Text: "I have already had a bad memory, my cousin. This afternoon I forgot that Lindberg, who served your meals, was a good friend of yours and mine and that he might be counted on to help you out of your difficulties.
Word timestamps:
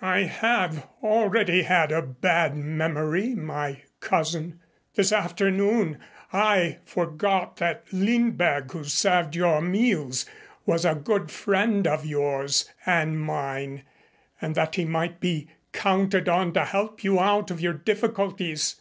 "I 0.00 0.20
have 0.20 0.86
already 1.02 1.62
had 1.62 1.90
a 1.90 2.00
bad 2.00 2.54
memory, 2.56 3.34
my 3.34 3.82
cousin. 3.98 4.60
This 4.94 5.10
afternoon 5.10 5.98
I 6.32 6.78
forgot 6.84 7.56
that 7.56 7.84
Lindberg, 7.92 8.70
who 8.70 8.84
served 8.84 9.34
your 9.34 9.60
meals, 9.60 10.24
was 10.66 10.84
a 10.84 10.94
good 10.94 11.32
friend 11.32 11.84
of 11.84 12.06
yours 12.06 12.70
and 12.86 13.18
mine 13.20 13.82
and 14.40 14.54
that 14.54 14.76
he 14.76 14.84
might 14.84 15.18
be 15.18 15.48
counted 15.72 16.28
on 16.28 16.52
to 16.52 16.64
help 16.64 17.02
you 17.02 17.18
out 17.18 17.50
of 17.50 17.60
your 17.60 17.72
difficulties. 17.74 18.80